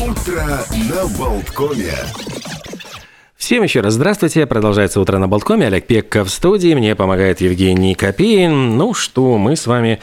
Утро 0.00 0.42
на 0.90 1.06
Болткоме. 1.18 1.94
Всем 3.36 3.62
еще 3.62 3.80
раз 3.80 3.94
здравствуйте. 3.94 4.46
Продолжается 4.46 5.00
утро 5.00 5.16
на 5.16 5.26
Болткоме. 5.26 5.68
Олег 5.68 5.86
Пекка 5.86 6.22
в 6.22 6.28
студии. 6.28 6.74
Мне 6.74 6.94
помогает 6.94 7.40
Евгений 7.40 7.94
Копеин. 7.94 8.76
Ну 8.76 8.92
что, 8.92 9.38
мы 9.38 9.56
с 9.56 9.66
вами 9.66 10.00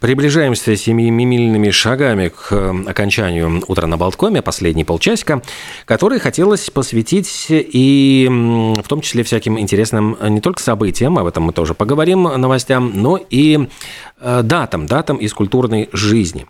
приближаемся 0.00 0.76
семимильными 0.76 1.70
шагами 1.70 2.28
к 2.28 2.48
э, 2.52 2.84
окончанию 2.86 3.62
утра 3.68 3.86
на 3.86 3.96
Болткоме, 3.96 4.42
последний 4.42 4.84
полчасика, 4.84 5.42
который 5.84 6.18
хотелось 6.18 6.70
посвятить 6.70 7.46
и 7.48 8.28
в 8.30 8.88
том 8.88 9.00
числе 9.00 9.22
всяким 9.22 9.58
интересным 9.58 10.16
не 10.28 10.40
только 10.40 10.62
событиям, 10.62 11.18
об 11.18 11.26
этом 11.26 11.44
мы 11.44 11.52
тоже 11.52 11.74
поговорим, 11.74 12.22
новостям, 12.22 12.92
но 12.94 13.18
и 13.30 13.68
э, 14.20 14.40
датам, 14.42 14.86
датам 14.86 15.16
из 15.16 15.32
культурной 15.34 15.88
жизни. 15.92 16.46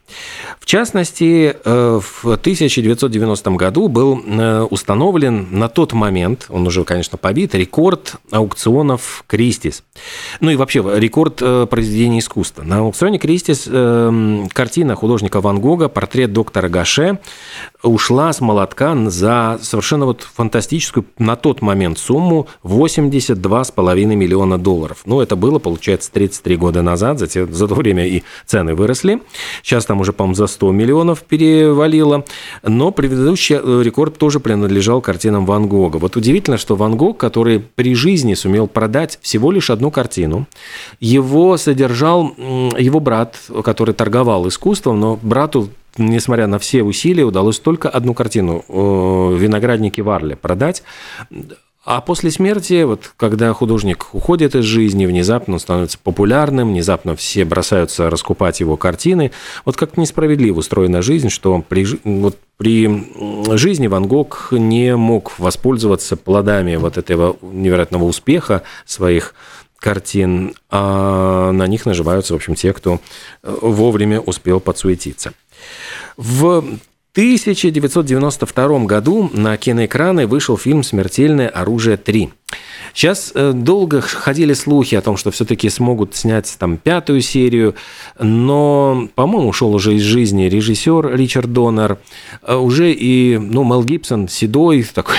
В 0.59 0.67
частности, 0.67 1.57
э, 1.65 2.01
в 2.01 2.25
1990 2.25 3.51
году 3.53 3.89
был 3.89 4.23
установлен 4.71 5.49
на 5.51 5.69
тот 5.69 5.93
момент 5.93 6.47
он 6.49 6.67
уже, 6.67 6.85
конечно, 6.85 7.19
побит, 7.19 7.55
рекорд 7.55 8.17
аукционов 8.31 9.25
Кристис. 9.27 9.83
Ну 10.41 10.51
и 10.51 10.57
вообще 10.57 10.85
рекорд 10.97 11.39
э, 11.41 11.67
произведений 11.69 12.19
искусства. 12.19 12.63
На 12.63 12.79
аукционе 12.81 13.19
Кристис 13.19 13.32
э, 13.41 14.47
картина 14.53 14.95
художника 14.95 15.41
Ван 15.41 15.61
Гога, 15.61 15.89
портрет 15.89 16.33
доктора 16.33 16.69
Гаше, 16.69 17.19
ушла 17.83 18.33
с 18.33 18.41
молотка 18.41 18.95
за 19.11 19.59
совершенно 19.63 20.07
вот 20.07 20.23
фантастическую 20.23 21.07
на 21.19 21.37
тот 21.37 21.63
момент 21.63 21.99
сумму 21.99 22.49
82,5 22.65 24.05
миллиона 24.15 24.59
долларов. 24.59 25.03
Ну, 25.05 25.21
это 25.21 25.37
было, 25.37 25.59
получается, 25.59 26.13
33 26.13 26.57
года 26.57 26.83
назад, 26.83 27.19
за, 27.19 27.27
те, 27.27 27.47
за 27.47 27.69
то 27.69 27.75
время 27.75 28.07
и 28.07 28.23
цены 28.47 28.75
выросли. 28.75 29.23
Сейчас 29.63 29.85
там 29.87 30.01
уже, 30.01 30.13
по-моему, 30.13 30.35
за 30.35 30.47
100 30.47 30.73
миллионов 30.73 31.23
перевалило. 31.23 32.25
Но 32.63 32.91
предыдущий 32.91 33.57
э, 33.57 33.83
рекорд 33.83 34.19
тоже 34.19 34.41
принадлежал 34.41 35.01
картинам 35.01 35.47
Ван 35.47 35.67
Гога. 35.67 35.97
Вот 35.97 36.17
удивительно, 36.17 36.59
что 36.59 36.77
Ван 36.77 36.97
Гог, 36.97 37.19
который 37.19 37.61
при 37.61 37.95
жизни 37.95 38.35
сумел 38.35 38.67
продать 38.67 39.19
всего 39.23 39.51
лишь 39.51 39.71
одну 39.71 39.91
картину, 39.91 40.47
его 41.01 41.57
содержал 41.57 42.35
его 42.39 43.01
брат, 43.01 43.22
который 43.65 43.95
торговал 43.95 44.49
искусством, 44.49 45.01
но 45.01 45.19
брату 45.23 45.69
несмотря 45.99 46.47
на 46.47 46.59
все 46.59 46.83
усилия, 46.83 47.25
удалось 47.25 47.59
только 47.59 47.89
одну 47.89 48.15
картину 48.15 48.65
«Виноградники 48.69 50.01
Варли» 50.01 50.35
продать. 50.35 50.83
А 51.85 52.01
после 52.01 52.31
смерти, 52.31 52.85
вот 52.85 53.13
когда 53.17 53.53
художник 53.53 54.15
уходит 54.15 54.55
из 54.55 54.65
жизни, 54.65 55.05
внезапно 55.05 55.55
он 55.55 55.61
становится 55.61 55.99
популярным, 55.99 56.69
внезапно 56.69 57.17
все 57.17 57.45
бросаются 57.45 58.09
раскупать 58.09 58.61
его 58.61 58.77
картины. 58.77 59.33
Вот 59.65 59.77
как-то 59.77 60.01
несправедливо 60.01 60.61
устроена 60.61 61.03
жизнь, 61.03 61.29
что 61.29 61.61
при, 61.69 61.85
вот 62.05 62.39
при 62.57 63.57
жизни 63.57 63.89
Ван 63.89 64.07
Гог 64.07 64.51
не 64.53 64.95
мог 64.95 65.37
воспользоваться 65.41 66.17
плодами 66.17 66.77
вот 66.77 66.99
этого 66.99 67.37
невероятного 67.43 68.05
успеха 68.05 68.63
своих 68.87 69.35
картин, 69.83 70.55
а 70.71 71.51
на 71.51 71.67
них 71.67 71.85
наживаются, 71.87 72.33
в 72.33 72.37
общем, 72.37 72.55
те, 72.55 72.73
кто 72.73 73.01
вовремя 73.43 74.21
успел 74.21 74.61
подсуетиться. 74.61 75.33
В 76.17 76.79
1992 77.13 78.87
году 78.87 79.31
на 79.35 79.55
киноэкраны 79.59 80.27
вышел 80.27 80.57
фильм 80.57 80.83
«Смертельное 80.83 81.49
оружие 81.49 81.99
3». 81.99 82.31
Сейчас 82.95 83.33
э, 83.35 83.53
долго 83.53 84.01
ходили 84.01 84.55
слухи 84.55 84.95
о 84.95 85.03
том, 85.03 85.19
что 85.19 85.31
все-таки 85.31 85.69
смогут 85.69 86.15
снять 86.15 86.57
там 86.59 86.79
пятую 86.79 87.21
серию, 87.21 87.75
но, 88.19 89.09
по-моему, 89.15 89.51
ушел 89.51 89.75
уже 89.75 89.95
из 89.95 90.03
жизни 90.03 90.45
режиссер 90.45 91.15
Ричард 91.15 91.53
Доннер, 91.53 91.99
а 92.41 92.57
уже 92.57 92.93
и, 92.93 93.37
ну, 93.37 93.63
Мел 93.63 93.85
Гибсон, 93.85 94.29
седой, 94.29 94.83
такой 94.95 95.17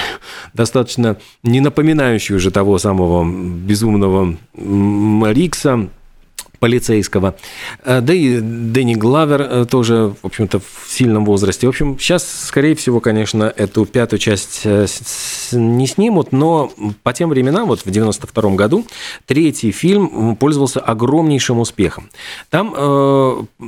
достаточно 0.56 1.18
не 1.44 1.60
напоминающий 1.60 2.36
уже 2.36 2.50
того 2.50 2.80
самого 2.80 3.24
безумного 3.24 4.36
Рикса, 4.56 5.90
полицейского. 6.64 7.36
Э, 7.84 8.00
да 8.00 8.14
и 8.14 8.40
Дэнни 8.40 8.94
Главер 8.94 9.42
э, 9.42 9.66
тоже, 9.66 10.14
в 10.22 10.26
общем-то, 10.26 10.60
в 10.60 10.90
сильном 10.90 11.26
возрасте. 11.26 11.68
В 11.68 11.72
общем, 11.72 12.00
сейчас, 12.00 12.26
скорее 12.46 12.74
всего, 12.74 13.02
конечно, 13.02 13.52
эту 13.54 13.86
пятую 13.86 14.18
часть 14.18 14.62
э, 14.64 14.86
не 15.52 15.88
снимут, 15.88 16.32
но 16.32 16.72
по 17.04 17.12
тем 17.12 17.32
временам, 17.32 17.68
вот 17.68 17.82
в 17.82 17.92
92 17.92 18.52
году, 18.52 18.86
третий 19.26 19.74
фильм 19.74 20.38
пользовался 20.38 20.80
огромнейшим 20.80 21.60
успехом. 21.60 22.10
Там, 22.50 22.70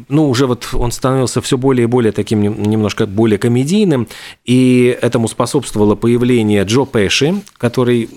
ну, 0.08 0.30
уже 0.30 0.48
вот 0.48 0.70
он 0.72 0.94
становился 0.94 1.42
все 1.42 1.58
более 1.58 1.84
и 1.84 1.88
более 1.88 2.14
таким 2.14 2.42
немножко 2.42 3.08
более 3.08 3.38
комедийным, 3.38 4.08
и 4.46 4.98
этому 5.02 5.28
способствовало 5.28 5.96
появление 5.96 6.64
Джо 6.64 6.86
Пэши, 6.86 7.42
который 7.58 8.10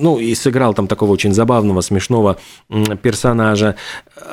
ну, 0.00 0.18
и 0.18 0.34
сыграл 0.34 0.74
там 0.74 0.86
такого 0.86 1.12
очень 1.12 1.32
забавного, 1.32 1.80
смешного 1.80 2.36
персонажа. 3.02 3.76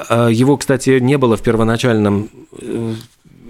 А, 0.10 0.28
его, 0.30 0.58
кстати, 0.58 1.00
не 1.00 1.18
было 1.18 1.38
в 1.38 1.42
первоначальном 1.42 2.30
э, 2.62 2.94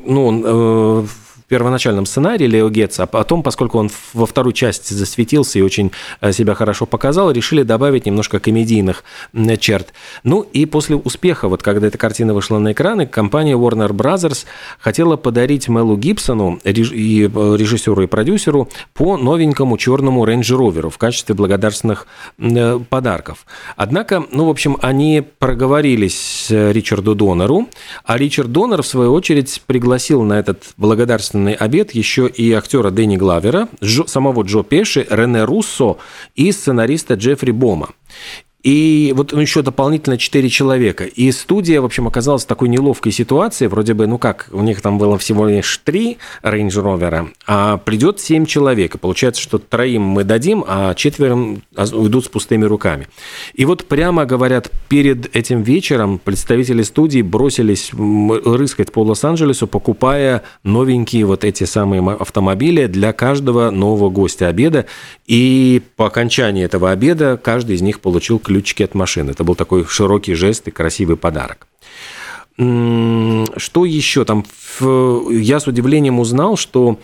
ну, 0.05 0.25
он 0.25 0.43
э, 0.45 1.05
первоначальном 1.47 2.05
сценарии 2.05 2.45
Лео 2.45 2.69
Гетца, 2.69 3.03
а 3.03 3.07
потом, 3.07 3.41
поскольку 3.41 3.77
он 3.77 3.89
во 4.13 4.25
вторую 4.25 4.53
часть 4.53 4.89
засветился 4.89 5.59
и 5.59 5.61
очень 5.61 5.91
э, 6.21 6.31
себя 6.31 6.53
хорошо 6.55 6.85
показал, 6.85 7.31
решили 7.31 7.63
добавить 7.63 8.05
немножко 8.05 8.39
комедийных 8.39 9.03
черт. 9.59 9.93
Ну 10.23 10.41
и 10.41 10.65
после 10.65 10.95
успеха, 10.95 11.47
вот 11.47 11.63
когда 11.63 11.87
эта 11.87 11.97
картина 11.97 12.33
вышла 12.33 12.59
на 12.59 12.73
экраны, 12.73 13.07
компания 13.07 13.53
Warner 13.53 13.91
Brothers 13.91 14.45
хотела 14.79 15.15
подарить 15.15 15.69
Мелу 15.69 15.95
Гибсону, 15.95 16.59
и 16.63 17.23
э, 17.23 17.55
режиссеру 17.57 18.03
и 18.03 18.07
продюсеру, 18.07 18.69
по 18.93 19.17
новенькому 19.17 19.77
черному 19.77 20.25
Range 20.25 20.41
Rover 20.41 20.89
в 20.89 20.97
качестве 20.97 21.33
благодарственных 21.33 22.07
э, 22.39 22.79
подарков. 22.89 23.45
Однако, 23.75 24.25
ну, 24.31 24.45
в 24.45 24.49
общем, 24.49 24.77
они 24.81 25.23
проговорились 25.39 26.47
Ричарду 26.49 27.15
Донору, 27.15 27.67
а 28.03 28.17
Ричард 28.17 28.51
Донор, 28.51 28.81
в 28.81 28.87
свою 28.87 29.13
очередь, 29.13 29.61
пригласил 29.65 30.23
на 30.23 30.39
этот 30.39 30.63
благодарственный 30.77 31.36
торжественный 31.37 31.53
обед 31.53 31.91
еще 31.91 32.27
и 32.27 32.51
актера 32.53 32.89
Дэнни 32.89 33.17
Главера, 33.17 33.67
самого 34.07 34.43
Джо 34.43 34.63
Пеши, 34.63 35.05
Рене 35.09 35.43
Руссо 35.43 35.97
и 36.35 36.51
сценариста 36.51 37.13
Джеффри 37.13 37.51
Бома. 37.51 37.89
И 38.63 39.13
вот 39.15 39.33
ну, 39.33 39.39
еще 39.39 39.61
дополнительно 39.61 40.17
4 40.17 40.49
человека. 40.49 41.05
И 41.05 41.31
студия, 41.31 41.79
в 41.79 41.85
общем, 41.85 42.07
оказалась 42.07 42.43
в 42.43 42.47
такой 42.47 42.69
неловкой 42.69 43.11
ситуации. 43.11 43.67
Вроде 43.67 43.93
бы, 43.93 44.07
ну 44.07 44.17
как, 44.17 44.49
у 44.51 44.61
них 44.61 44.81
там 44.81 44.97
было 44.97 45.17
всего 45.17 45.45
лишь 45.45 45.77
3 45.83 46.17
Range 46.43 46.69
Rover, 46.69 47.29
а 47.45 47.77
придет 47.77 48.19
7 48.19 48.45
человек. 48.45 48.95
И 48.95 48.97
получается, 48.97 49.41
что 49.41 49.59
троим 49.59 50.01
мы 50.01 50.23
дадим, 50.23 50.63
а 50.67 50.95
четверым 50.95 51.61
уйдут 51.75 52.25
с 52.25 52.29
пустыми 52.29 52.65
руками. 52.65 53.07
И 53.53 53.63
вот 53.65 53.85
прямо 53.85 54.25
говорят, 54.25 54.71
перед 54.89 55.35
этим 55.35 55.61
вечером 55.61 56.19
представители 56.19 56.81
студии 56.81 57.21
бросились 57.21 57.91
рыскать 57.93 58.91
по 58.91 59.03
Лос-Анджелесу, 59.03 59.67
покупая 59.67 60.41
новенькие 60.63 61.25
вот 61.25 61.45
эти 61.45 61.65
самые 61.65 62.01
автомобили 62.11 62.87
для 62.87 63.13
каждого 63.13 63.69
нового 63.69 64.09
гостя 64.09 64.47
обеда. 64.47 64.87
И 65.27 65.81
по 65.95 66.07
окончании 66.07 66.63
этого 66.63 66.89
обеда 66.89 67.39
каждый 67.41 67.75
из 67.75 67.81
них 67.81 67.99
получил 67.99 68.39
ключики 68.47 68.83
от 68.83 68.95
машины. 68.95 69.31
Это 69.31 69.43
был 69.43 69.55
такой 69.55 69.85
широкий 69.85 70.35
жест 70.35 70.67
и 70.67 70.71
красивый 70.71 71.17
подарок. 71.17 71.67
Что 72.57 73.85
еще 73.85 74.25
там? 74.25 74.45
Я 74.79 75.59
с 75.59 75.67
удивлением 75.67 76.19
узнал, 76.19 76.57
что 76.57 76.97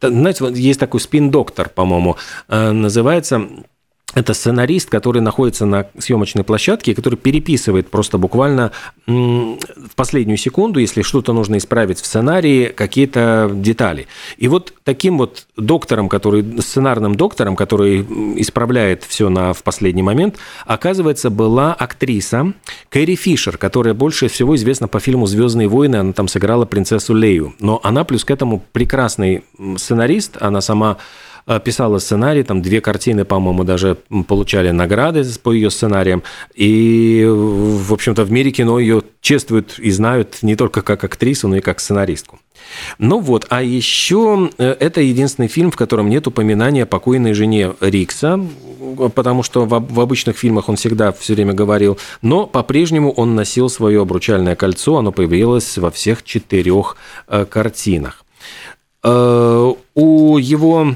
знаете, 0.00 0.44
есть 0.54 0.80
такой 0.80 1.00
спин-доктор, 1.00 1.70
по-моему, 1.70 2.16
э, 2.48 2.72
называется 2.72 3.48
это 4.14 4.32
сценарист, 4.32 4.88
который 4.88 5.20
находится 5.20 5.66
на 5.66 5.86
съемочной 5.98 6.42
площадке, 6.42 6.94
который 6.94 7.16
переписывает 7.16 7.90
просто 7.90 8.16
буквально 8.16 8.72
в 9.06 9.58
последнюю 9.96 10.38
секунду, 10.38 10.80
если 10.80 11.02
что-то 11.02 11.34
нужно 11.34 11.58
исправить 11.58 12.00
в 12.00 12.06
сценарии, 12.06 12.66
какие-то 12.66 13.50
детали. 13.52 14.06
И 14.38 14.48
вот 14.48 14.72
таким 14.84 15.18
вот 15.18 15.46
доктором, 15.56 16.08
который, 16.08 16.44
сценарным 16.62 17.16
доктором, 17.16 17.54
который 17.54 18.00
исправляет 18.40 19.04
все 19.04 19.28
на, 19.28 19.52
в 19.52 19.62
последний 19.62 20.02
момент, 20.02 20.36
оказывается, 20.64 21.28
была 21.28 21.74
актриса 21.74 22.54
Кэрри 22.88 23.14
Фишер, 23.14 23.58
которая 23.58 23.92
больше 23.92 24.28
всего 24.28 24.56
известна 24.56 24.88
по 24.88 25.00
фильму 25.00 25.26
«Звездные 25.26 25.68
войны», 25.68 25.96
она 25.96 26.12
там 26.14 26.28
сыграла 26.28 26.64
принцессу 26.64 27.12
Лею. 27.12 27.54
Но 27.60 27.78
она 27.82 28.04
плюс 28.04 28.24
к 28.24 28.30
этому 28.30 28.64
прекрасный 28.72 29.44
сценарист, 29.76 30.38
она 30.40 30.62
сама 30.62 30.96
писала 31.64 31.98
сценарий, 31.98 32.42
там 32.42 32.60
две 32.60 32.80
картины, 32.80 33.24
по-моему, 33.24 33.64
даже 33.64 33.96
получали 34.26 34.70
награды 34.70 35.24
по 35.42 35.52
ее 35.52 35.70
сценариям. 35.70 36.22
И, 36.54 37.26
в 37.26 37.92
общем-то, 37.92 38.24
в 38.24 38.30
мире 38.30 38.50
кино 38.50 38.78
ее 38.78 39.02
чествуют 39.20 39.78
и 39.78 39.90
знают 39.90 40.38
не 40.42 40.56
только 40.56 40.82
как 40.82 41.04
актрису, 41.04 41.48
но 41.48 41.56
и 41.56 41.60
как 41.60 41.80
сценаристку. 41.80 42.38
Ну 42.98 43.20
вот, 43.20 43.46
а 43.48 43.62
еще 43.62 44.50
э, 44.58 44.76
это 44.78 45.00
единственный 45.00 45.48
фильм, 45.48 45.70
в 45.70 45.76
котором 45.76 46.08
нет 46.08 46.26
упоминания 46.26 46.82
о 46.82 46.86
покойной 46.86 47.32
жене 47.32 47.74
Рикса, 47.80 48.40
потому 49.14 49.42
что 49.42 49.64
в, 49.64 49.70
в 49.70 50.00
обычных 50.00 50.36
фильмах 50.36 50.68
он 50.68 50.76
всегда 50.76 51.12
все 51.12 51.34
время 51.34 51.54
говорил, 51.54 51.98
но 52.22 52.46
по-прежнему 52.46 53.12
он 53.12 53.34
носил 53.34 53.68
свое 53.68 54.02
обручальное 54.02 54.56
кольцо, 54.56 54.96
оно 54.96 55.12
появилось 55.12 55.78
во 55.78 55.90
всех 55.90 56.24
четырех 56.24 56.96
э, 57.28 57.44
картинах. 57.44 58.24
Э, 59.02 59.72
его 59.94 60.94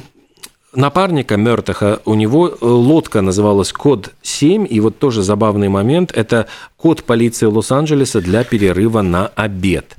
напарника 0.75 1.37
Мертаха, 1.37 2.01
у 2.05 2.15
него 2.15 2.53
лодка 2.61 3.21
называлась 3.21 3.73
Код-7, 3.73 4.67
и 4.67 4.81
вот 4.81 4.99
тоже 4.99 5.23
забавный 5.23 5.69
момент, 5.69 6.13
это 6.13 6.47
код 6.77 7.05
полиции 7.05 7.47
Лос-Анджелеса 7.47 8.21
для 8.21 8.45
перерыва 8.45 9.03
на 9.03 9.27
обед. 9.29 9.97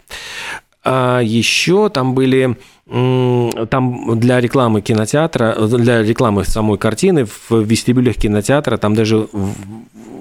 А 0.83 1.21
еще 1.21 1.89
там 1.89 2.13
были 2.13 2.57
там 2.85 4.19
для 4.19 4.41
рекламы 4.41 4.81
кинотеатра, 4.81 5.55
для 5.55 6.03
рекламы 6.03 6.43
самой 6.43 6.77
картины 6.77 7.25
в 7.25 7.61
вестибюлях 7.61 8.17
кинотеатра 8.17 8.77
там 8.77 8.93
даже 8.93 9.27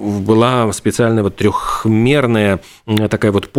была 0.03 0.73
специальная 0.73 1.23
вот 1.23 1.37
трехмерная 1.37 2.61
такая 3.09 3.33
вот 3.33 3.51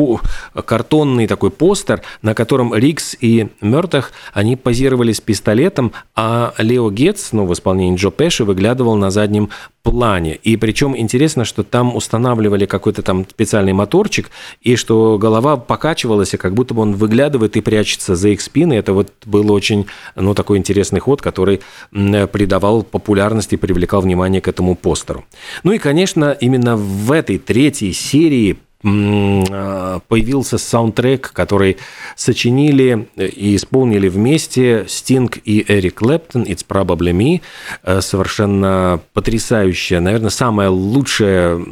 картонный 0.65 1.27
такой 1.27 1.51
постер, 1.51 2.01
на 2.21 2.33
котором 2.33 2.73
Рикс 2.75 3.15
и 3.19 3.47
Мертах, 3.61 4.11
они 4.33 4.55
позировали 4.55 5.13
с 5.13 5.21
пистолетом, 5.21 5.93
а 6.15 6.53
Лео 6.57 6.89
Гетц, 6.91 7.31
ну, 7.31 7.45
в 7.45 7.53
исполнении 7.53 7.97
Джо 7.97 8.09
Пеши, 8.09 8.43
выглядывал 8.43 8.95
на 8.95 9.09
заднем 9.09 9.49
плане. 9.83 10.35
И 10.35 10.57
причем 10.57 10.97
интересно, 10.97 11.45
что 11.45 11.63
там 11.63 11.95
устанавливали 11.95 12.65
какой-то 12.65 13.01
там 13.01 13.25
специальный 13.29 13.73
моторчик, 13.73 14.29
и 14.61 14.75
что 14.75 15.17
голова 15.17 15.57
покачивалась, 15.57 16.33
и 16.33 16.37
как 16.37 16.53
будто 16.53 16.73
бы 16.73 16.81
он 16.81 16.93
выглядывает 16.95 17.55
и 17.57 17.61
прячется 17.61 18.15
за 18.15 18.29
их 18.29 18.41
спины. 18.41 18.73
Это 18.73 18.92
вот 18.93 19.11
был 19.25 19.51
очень, 19.51 19.87
ну, 20.15 20.33
такой 20.33 20.57
интересный 20.57 20.99
ход, 20.99 21.21
который 21.21 21.61
придавал 21.91 22.83
популярности, 22.83 23.55
привлекал 23.55 24.01
внимание 24.01 24.41
к 24.41 24.47
этому 24.47 24.75
постеру. 24.75 25.25
Ну 25.63 25.71
и, 25.71 25.77
конечно, 25.77 26.31
именно 26.31 26.75
в 26.75 27.11
этой 27.11 27.37
третьей 27.39 27.93
серии 27.93 28.57
появился 28.83 30.57
саундтрек, 30.57 31.31
который 31.31 31.77
сочинили 32.17 33.07
и 33.15 33.55
исполнили 33.55 34.09
вместе 34.09 34.85
Стинг 34.87 35.37
и 35.45 35.63
Эрик 35.67 35.95
Клэптон 35.95 36.43
«It's 36.43 36.65
Probably 36.67 37.11
Me». 37.11 37.41
Э, 37.83 38.01
совершенно 38.01 38.99
потрясающая, 39.13 40.01
наверное, 40.01 40.29
самая 40.29 40.69
лучшая 40.69 41.63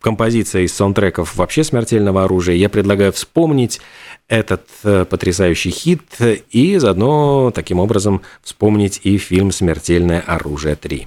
композиция 0.00 0.62
из 0.62 0.72
саундтреков 0.74 1.34
вообще 1.36 1.64
«Смертельного 1.64 2.24
оружия». 2.24 2.54
Я 2.54 2.68
предлагаю 2.68 3.12
вспомнить 3.12 3.80
этот 4.28 4.66
э, 4.84 5.04
потрясающий 5.04 5.70
хит 5.70 6.02
и 6.50 6.78
заодно 6.78 7.50
таким 7.50 7.80
образом 7.80 8.22
вспомнить 8.42 9.00
и 9.02 9.18
фильм 9.18 9.50
«Смертельное 9.50 10.20
оружие 10.20 10.76
3». 10.80 11.06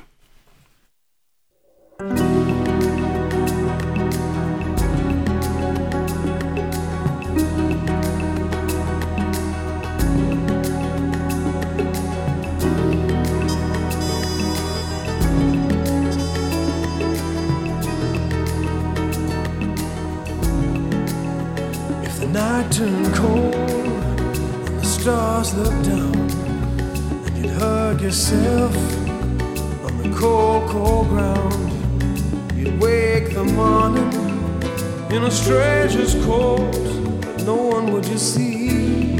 Yourself 28.13 28.75
on 29.85 29.97
the 29.97 30.15
cold, 30.15 30.69
cold 30.69 31.09
ground. 31.09 31.71
You'd 32.55 32.79
wake 32.79 33.33
the 33.33 33.43
morning 33.43 34.13
in 35.09 35.23
a 35.23 35.31
stranger's 35.31 36.13
coat, 36.23 36.75
no 37.43 37.55
one 37.55 37.91
would 37.91 38.05
you 38.05 38.19
see. 38.19 39.15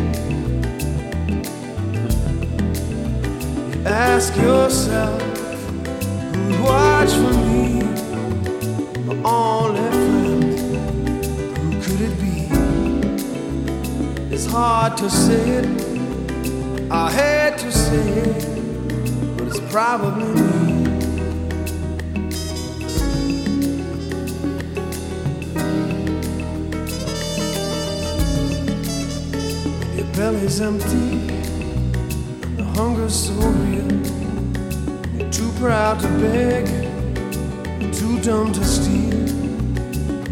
You'd 3.70 3.88
ask 3.88 4.36
yourself 4.38 5.20
who'd 6.36 6.60
watch 6.60 7.14
for 7.14 7.34
me, 7.50 7.82
my 9.08 9.16
only 9.28 9.90
friend. 10.04 10.54
Who 11.58 11.70
could 11.82 12.02
it 12.10 12.16
be? 12.22 12.38
It's 14.36 14.46
hard 14.46 14.98
to 14.98 15.10
say 15.10 15.50
it. 15.62 15.94
I 16.92 17.12
hate 17.12 17.58
to 17.58 17.72
say 17.72 17.98
it, 17.98 18.33
but 18.33 18.33
probably 19.74 20.26
me. 20.26 20.84
Your 29.98 30.06
belly's 30.14 30.62
empty 30.62 30.88
and 32.44 32.58
the 32.60 32.64
hunger's 32.76 33.16
so 33.16 33.34
real, 33.34 33.92
you're 35.16 35.32
too 35.32 35.52
proud 35.54 36.00
to 36.02 36.08
beg, 36.20 36.68
too 37.92 38.22
dumb 38.22 38.54
to 38.54 38.64
steal. 38.64 39.28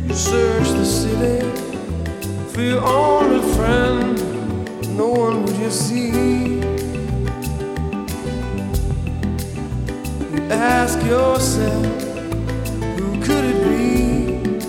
You 0.05 0.13
search 0.13 0.67
the 0.67 0.85
city 0.85 1.41
for 2.53 2.61
your 2.61 2.85
only 2.85 3.41
friend. 3.55 4.19
No 4.95 5.07
one 5.07 5.45
would 5.45 5.55
you 5.55 5.71
see. 5.71 6.11
Ask 10.51 11.01
yourself, 11.05 11.85
who 12.99 13.21
could 13.21 13.45
it 13.45 13.63
be? 13.63 14.59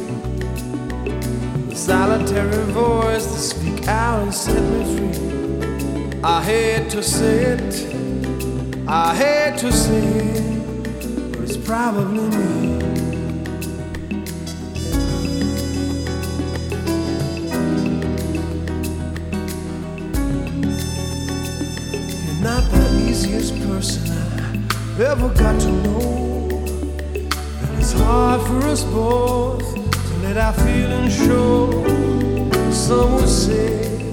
The 1.69 1.75
solitary 1.75 2.65
voice 2.73 3.27
that 3.27 3.39
speak 3.39 3.89
out 3.89 4.23
and 4.23 4.35
set 4.35 4.63
me 4.63 4.85
free. 4.97 6.21
I 6.23 6.43
hate 6.45 6.91
to 6.91 7.03
say 7.03 7.57
it, 7.57 8.87
I 8.87 9.15
hate 9.15 9.59
to 9.59 9.73
say 9.73 9.99
it, 9.99 11.33
but 11.33 11.43
it's 11.43 11.57
probably 11.57 12.29
me. 12.37 12.82
Ever 25.05 25.29
got 25.31 25.61
to 25.61 25.69
know. 25.69 26.49
And 27.15 27.79
it's 27.79 27.93
hard 27.93 28.41
for 28.43 28.59
us 28.69 28.85
both 28.85 29.75
to 29.75 30.15
let 30.23 30.37
our 30.37 30.53
feelings 30.53 31.15
show. 31.17 31.71
Some 32.71 33.17
would 33.17 33.29
say 33.29 34.07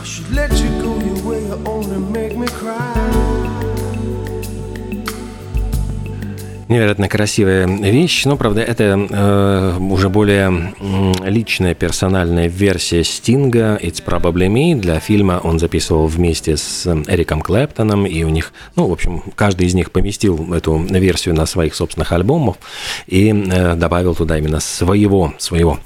I 0.00 0.04
should 0.04 0.30
let 0.30 0.52
you 0.52 0.68
go 0.82 0.98
your 1.00 1.20
way, 1.26 1.44
you 1.44 1.62
only 1.66 1.98
make 1.98 2.36
me 2.36 2.46
cry. 2.48 3.73
Невероятно 6.68 7.08
красивая 7.08 7.66
вещь, 7.66 8.24
но, 8.24 8.36
правда, 8.36 8.62
это 8.62 9.06
э, 9.10 9.78
уже 9.78 10.08
более 10.08 10.74
личная, 11.24 11.74
персональная 11.74 12.48
версия 12.48 13.04
Стинга 13.04 13.78
«It's 13.82 14.02
Probably 14.02 14.48
Me». 14.48 14.74
Для 14.74 14.98
фильма 14.98 15.40
он 15.42 15.58
записывал 15.58 16.06
вместе 16.06 16.56
с 16.56 16.86
Эриком 17.06 17.42
Клэптоном, 17.42 18.06
и 18.06 18.22
у 18.22 18.30
них, 18.30 18.52
ну, 18.76 18.86
в 18.86 18.92
общем, 18.92 19.22
каждый 19.36 19.66
из 19.66 19.74
них 19.74 19.90
поместил 19.90 20.54
эту 20.54 20.78
версию 20.78 21.34
на 21.34 21.44
своих 21.44 21.74
собственных 21.74 22.12
альбомах 22.12 22.56
и 23.06 23.28
э, 23.28 23.74
добавил 23.74 24.14
туда 24.14 24.38
именно 24.38 24.60
своего, 24.60 25.34
своего. 25.38 25.78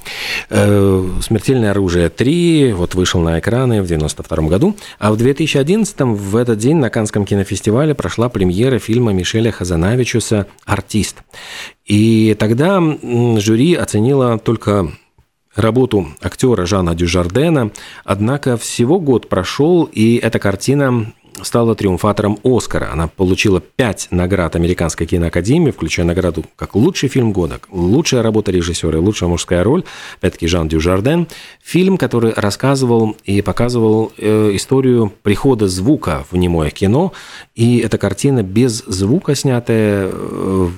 Э, 0.49 1.09
«Смертельное 1.23 1.73
оружие 1.73 2.09
3» 2.09 2.75
вот 2.75 2.95
вышел 2.95 3.21
на 3.21 3.41
экраны 3.41 3.83
в 3.83 3.87
92 3.87 4.49
году, 4.49 4.77
а 5.01 5.11
в 5.11 5.17
2011 5.17 6.01
в 6.01 6.37
этот 6.37 6.59
день 6.59 6.77
на 6.77 6.89
Канском 6.89 7.25
кинофестивале 7.25 7.95
прошла 7.95 8.29
премьера 8.29 8.79
фильма 8.79 9.13
Мишеля 9.13 9.51
Хазанавичуса 9.51 10.47
артист. 10.69 11.23
И 11.87 12.37
тогда 12.39 12.81
жюри 13.39 13.75
оценило 13.75 14.39
только 14.39 14.93
работу 15.57 16.07
актера 16.21 16.67
Жана 16.67 16.95
Дюжардена, 16.95 17.73
однако 18.05 18.57
всего 18.57 19.01
год 19.01 19.29
прошел, 19.29 19.85
и 19.85 20.17
эта 20.17 20.39
картина 20.39 21.13
стала 21.43 21.75
триумфатором 21.75 22.39
Оскара. 22.43 22.91
Она 22.93 23.09
получила 23.09 23.61
пять 23.61 24.09
наград 24.11 24.57
Американской 24.57 25.07
киноакадемии, 25.07 25.71
включая 25.71 26.07
награду 26.07 26.45
как 26.57 26.75
лучший 26.75 27.09
фильм 27.09 27.33
года, 27.33 27.61
лучшая 27.71 28.23
работа 28.23 28.51
режиссера 28.51 28.99
и 28.99 29.01
лучшая 29.01 29.29
мужская 29.29 29.63
роль, 29.63 29.85
опять-таки 30.19 30.47
Жан 30.47 30.69
Дюжарден. 30.69 31.29
Фильм, 31.63 31.99
который 31.99 32.33
рассказывал 32.35 33.17
и 33.25 33.43
показывал 33.43 34.13
э, 34.17 34.51
историю 34.55 35.13
прихода 35.23 35.69
звука 35.69 36.25
в 36.31 36.37
немое 36.37 36.71
кино, 36.71 37.13
и 37.55 37.79
эта 37.79 37.99
картина 37.99 38.43
без 38.43 38.85
звука 38.87 39.35
снятая 39.35 40.11
э, 40.13 40.69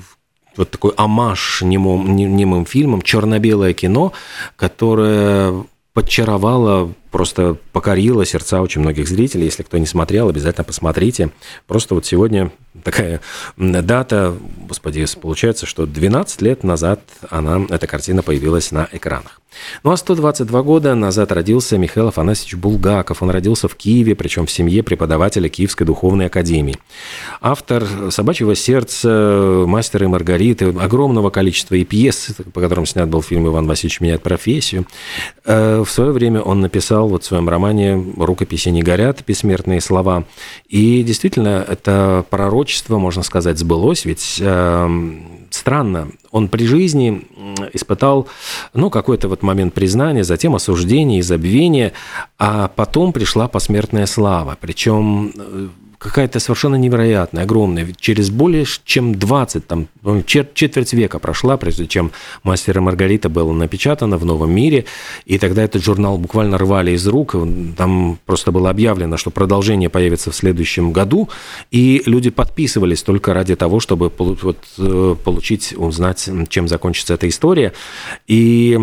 вот 0.56 0.70
такой 0.70 0.92
амаш 0.96 1.62
немым, 1.62 2.16
немым 2.16 2.66
фильмом, 2.66 3.02
черно-белое 3.02 3.72
кино, 3.72 4.12
которое 4.56 5.64
подчаровало 5.92 6.92
просто 7.10 7.56
покорила 7.72 8.24
сердца 8.24 8.62
очень 8.62 8.80
многих 8.80 9.08
зрителей. 9.08 9.44
Если 9.44 9.62
кто 9.62 9.78
не 9.78 9.86
смотрел, 9.86 10.28
обязательно 10.28 10.64
посмотрите. 10.64 11.30
Просто 11.66 11.94
вот 11.94 12.06
сегодня 12.06 12.50
такая 12.84 13.20
дата, 13.56 14.34
господи, 14.68 15.04
получается, 15.20 15.66
что 15.66 15.86
12 15.86 16.42
лет 16.42 16.64
назад 16.64 17.00
она, 17.28 17.66
эта 17.68 17.86
картина 17.86 18.22
появилась 18.22 18.70
на 18.70 18.88
экранах. 18.92 19.40
Ну 19.82 19.90
а 19.90 19.96
122 19.96 20.62
года 20.62 20.94
назад 20.94 21.32
родился 21.32 21.76
Михаил 21.76 22.08
Афанасьевич 22.08 22.54
Булгаков. 22.54 23.22
Он 23.22 23.30
родился 23.30 23.68
в 23.68 23.74
Киеве, 23.74 24.14
причем 24.14 24.46
в 24.46 24.50
семье 24.50 24.82
преподавателя 24.82 25.48
Киевской 25.48 25.84
духовной 25.84 26.26
академии. 26.26 26.78
Автор 27.40 27.84
«Собачьего 28.10 28.54
сердца», 28.54 29.64
«Мастера 29.66 30.04
и 30.04 30.08
Маргариты», 30.08 30.66
огромного 30.66 31.30
количества 31.30 31.74
и 31.74 31.84
пьес, 31.84 32.28
по 32.52 32.60
которым 32.60 32.86
снят 32.86 33.08
был 33.08 33.22
фильм 33.22 33.48
«Иван 33.48 33.66
Васильевич 33.66 34.00
меняет 34.00 34.22
профессию». 34.22 34.86
Э, 35.44 35.82
в 35.84 35.90
свое 35.90 36.12
время 36.12 36.40
он 36.40 36.60
написал 36.60 36.99
вот 37.08 37.22
в 37.22 37.26
своем 37.26 37.48
романе 37.48 38.02
«Рукописи 38.16 38.68
не 38.68 38.82
горят. 38.82 39.24
Бессмертные 39.26 39.80
слова». 39.80 40.24
И 40.68 41.02
действительно, 41.02 41.64
это 41.66 42.24
пророчество, 42.30 42.98
можно 42.98 43.22
сказать, 43.22 43.58
сбылось, 43.58 44.04
ведь 44.04 44.38
эм, 44.40 45.46
странно, 45.50 46.08
он 46.30 46.48
при 46.48 46.64
жизни 46.64 47.26
испытал, 47.72 48.28
ну, 48.74 48.90
какой-то 48.90 49.28
вот 49.28 49.42
момент 49.42 49.74
признания, 49.74 50.24
затем 50.24 50.54
осуждения 50.54 51.18
и 51.18 51.22
забвения, 51.22 51.92
а 52.38 52.68
потом 52.68 53.12
пришла 53.12 53.48
посмертная 53.48 54.06
слава. 54.06 54.56
Причем 54.60 55.32
э, 55.36 55.68
какая-то 56.00 56.40
совершенно 56.40 56.76
невероятная, 56.76 57.42
огромная. 57.44 57.86
Через 58.00 58.30
более 58.30 58.64
чем 58.84 59.14
20, 59.14 59.66
там, 59.66 59.86
ну, 60.02 60.22
четверть 60.22 60.94
века 60.94 61.18
прошла, 61.18 61.58
прежде 61.58 61.86
чем 61.86 62.10
«Мастер 62.42 62.78
и 62.78 62.80
Маргарита» 62.80 63.28
было 63.28 63.52
напечатано 63.52 64.16
в 64.16 64.24
«Новом 64.24 64.50
мире», 64.50 64.86
и 65.26 65.38
тогда 65.38 65.62
этот 65.62 65.84
журнал 65.84 66.16
буквально 66.16 66.56
рвали 66.56 66.92
из 66.92 67.06
рук, 67.06 67.36
там 67.76 68.18
просто 68.24 68.50
было 68.50 68.70
объявлено, 68.70 69.18
что 69.18 69.30
продолжение 69.30 69.90
появится 69.90 70.30
в 70.30 70.34
следующем 70.34 70.92
году, 70.92 71.28
и 71.70 72.02
люди 72.06 72.30
подписывались 72.30 73.02
только 73.02 73.34
ради 73.34 73.54
того, 73.54 73.78
чтобы 73.78 74.10
вот, 74.18 74.58
э, 74.78 75.16
получить, 75.22 75.74
узнать, 75.76 76.30
чем 76.48 76.66
закончится 76.66 77.14
эта 77.14 77.28
история. 77.28 77.74
И 78.26 78.78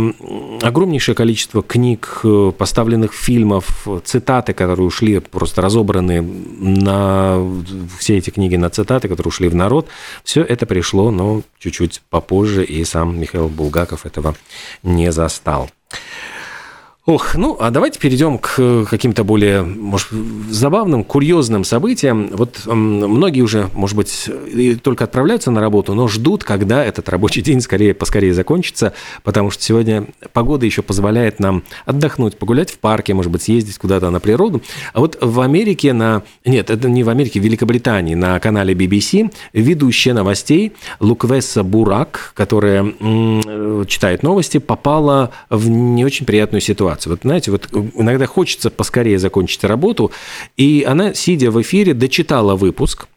огромнейшее 0.61 1.15
количество 1.15 1.63
книг, 1.63 2.19
э, 2.23 2.51
поставленных 2.55 3.13
фильмов, 3.13 3.87
цитаты, 4.05 4.53
которые 4.53 4.85
ушли, 4.85 5.17
просто 5.17 5.63
разобраны 5.63 6.21
на 6.21 7.06
все 7.99 8.17
эти 8.17 8.29
книги 8.29 8.55
на 8.55 8.69
цитаты, 8.69 9.07
которые 9.07 9.29
ушли 9.29 9.47
в 9.47 9.55
народ, 9.55 9.87
все 10.23 10.41
это 10.41 10.65
пришло, 10.65 11.11
но 11.11 11.41
чуть-чуть 11.59 12.01
попозже, 12.09 12.63
и 12.63 12.83
сам 12.85 13.19
Михаил 13.19 13.49
Булгаков 13.49 14.05
этого 14.05 14.35
не 14.83 15.11
застал. 15.11 15.69
Ох, 17.09 17.35
ну, 17.35 17.55
а 17.57 17.71
давайте 17.71 17.99
перейдем 17.99 18.37
к 18.37 18.85
каким-то 18.89 19.23
более, 19.23 19.61
может, 19.61 20.09
забавным, 20.49 21.05
курьезным 21.05 21.63
событиям. 21.63 22.27
Вот 22.33 22.65
многие 22.65 23.39
уже, 23.39 23.69
может 23.73 23.95
быть, 23.95 24.29
только 24.83 25.05
отправляются 25.05 25.49
на 25.49 25.61
работу, 25.61 25.93
но 25.93 26.09
ждут, 26.09 26.43
когда 26.43 26.83
этот 26.83 27.07
рабочий 27.07 27.41
день 27.41 27.61
скорее, 27.61 27.93
поскорее 27.93 28.33
закончится, 28.33 28.91
потому 29.23 29.51
что 29.51 29.63
сегодня 29.63 30.07
погода 30.33 30.65
еще 30.65 30.81
позволяет 30.81 31.39
нам 31.39 31.63
отдохнуть, 31.85 32.37
погулять 32.37 32.71
в 32.71 32.77
парке, 32.79 33.13
может 33.13 33.31
быть, 33.31 33.43
съездить 33.43 33.77
куда-то 33.77 34.09
на 34.09 34.19
природу. 34.19 34.61
А 34.91 34.99
вот 34.99 35.17
в 35.21 35.39
Америке 35.39 35.93
на... 35.93 36.23
Нет, 36.43 36.69
это 36.69 36.89
не 36.89 37.05
в 37.05 37.09
Америке, 37.09 37.39
в 37.39 37.43
Великобритании 37.43 38.15
на 38.15 38.37
канале 38.41 38.73
BBC 38.73 39.33
ведущая 39.53 40.11
новостей 40.11 40.73
Луквеса 40.99 41.63
Бурак, 41.63 42.33
которая 42.35 42.83
читает 43.85 44.23
новости, 44.23 44.57
попала 44.57 45.31
в 45.49 45.69
не 45.69 46.03
очень 46.03 46.25
приятную 46.25 46.59
ситуацию 46.59 46.96
ситуацию. 46.97 47.13
Вот 47.13 47.19
знаете, 47.23 47.51
вот 47.51 47.69
иногда 47.95 48.25
хочется 48.25 48.69
поскорее 48.69 49.19
закончить 49.19 49.63
работу, 49.63 50.11
и 50.57 50.85
она, 50.87 51.13
сидя 51.13 51.51
в 51.51 51.61
эфире, 51.61 51.93
дочитала 51.93 52.55
выпуск, 52.55 53.07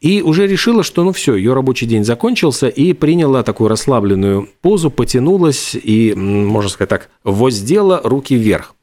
и 0.00 0.22
уже 0.22 0.46
решила, 0.46 0.82
что 0.82 1.04
ну 1.04 1.12
все, 1.12 1.34
ее 1.34 1.54
рабочий 1.54 1.86
день 1.86 2.04
закончился, 2.04 2.68
и 2.68 2.92
приняла 2.92 3.42
такую 3.42 3.68
расслабленную 3.68 4.48
позу, 4.60 4.90
потянулась 4.90 5.74
и, 5.74 6.14
можно 6.14 6.70
сказать 6.70 6.88
так, 6.90 7.10
воздела 7.24 8.00
руки 8.04 8.34
вверх. 8.34 8.74